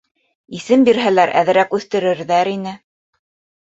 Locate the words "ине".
2.59-2.79